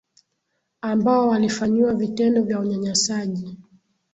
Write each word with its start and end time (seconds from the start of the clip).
ambao 0.81 1.27
walifanyiwa 1.27 1.93
vitendo 1.93 2.41
vya 2.41 2.59
unyanyasaji 2.59 3.57